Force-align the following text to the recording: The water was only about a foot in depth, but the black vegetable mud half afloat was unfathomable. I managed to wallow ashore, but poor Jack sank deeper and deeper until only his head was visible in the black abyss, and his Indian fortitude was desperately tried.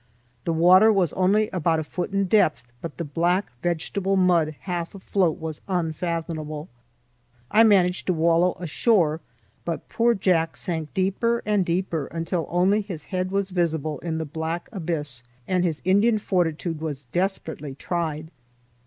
The 0.45 0.53
water 0.53 0.91
was 0.91 1.13
only 1.13 1.47
about 1.49 1.79
a 1.79 1.83
foot 1.83 2.11
in 2.11 2.25
depth, 2.25 2.63
but 2.81 2.97
the 2.97 3.05
black 3.05 3.51
vegetable 3.61 4.15
mud 4.17 4.55
half 4.61 4.95
afloat 4.95 5.37
was 5.37 5.61
unfathomable. 5.67 6.69
I 7.51 7.63
managed 7.63 8.07
to 8.07 8.13
wallow 8.13 8.57
ashore, 8.59 9.21
but 9.63 9.87
poor 9.89 10.15
Jack 10.15 10.57
sank 10.57 10.91
deeper 10.95 11.43
and 11.45 11.63
deeper 11.63 12.07
until 12.07 12.47
only 12.49 12.81
his 12.81 13.03
head 13.13 13.29
was 13.29 13.51
visible 13.51 13.99
in 13.99 14.17
the 14.17 14.25
black 14.25 14.69
abyss, 14.71 15.21
and 15.47 15.63
his 15.63 15.83
Indian 15.85 16.17
fortitude 16.17 16.81
was 16.81 17.03
desperately 17.03 17.75
tried. 17.75 18.31